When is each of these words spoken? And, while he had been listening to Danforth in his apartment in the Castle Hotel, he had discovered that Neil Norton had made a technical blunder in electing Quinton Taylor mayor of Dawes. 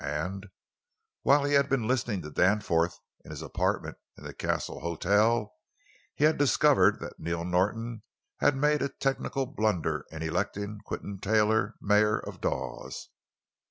And, 0.03 0.49
while 1.21 1.43
he 1.43 1.53
had 1.53 1.69
been 1.69 1.85
listening 1.87 2.23
to 2.23 2.31
Danforth 2.31 2.97
in 3.23 3.29
his 3.29 3.43
apartment 3.43 3.97
in 4.17 4.23
the 4.23 4.33
Castle 4.33 4.79
Hotel, 4.79 5.53
he 6.15 6.23
had 6.23 6.39
discovered 6.39 6.99
that 7.01 7.19
Neil 7.19 7.45
Norton 7.45 8.01
had 8.39 8.55
made 8.55 8.81
a 8.81 8.89
technical 8.89 9.45
blunder 9.45 10.07
in 10.09 10.23
electing 10.23 10.79
Quinton 10.85 11.19
Taylor 11.19 11.75
mayor 11.79 12.17
of 12.17 12.41
Dawes. 12.41 13.09